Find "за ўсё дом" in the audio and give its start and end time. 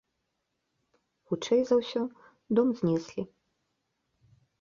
1.71-2.67